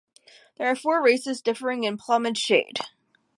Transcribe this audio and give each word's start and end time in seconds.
There 0.57 0.67
are 0.67 0.71
a 0.73 0.75
four 0.75 0.99
races 0.99 1.43
differing 1.43 1.83
in 1.83 1.95
plumage 1.95 2.39
shade. 2.39 2.79